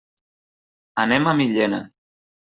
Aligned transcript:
Anem 1.03 1.29
a 1.31 1.35
Millena. 1.41 1.83